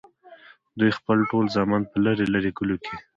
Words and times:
دوي 0.79 0.91
خپل 0.97 1.17
ټول 1.29 1.45
زامن 1.55 1.81
پۀ 1.89 1.97
لرې 2.05 2.25
لرې 2.33 2.51
کلو 2.57 2.75
کښې 2.83 2.97